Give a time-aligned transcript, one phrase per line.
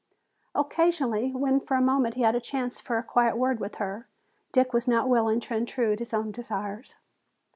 [0.55, 4.07] Occasionally, when for a moment he had a chance for a quiet word with her,
[4.51, 6.95] Dick was not willing to intrude his own desires.